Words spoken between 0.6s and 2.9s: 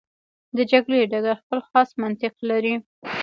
جګړې ډګر خپل خاص منطق لري.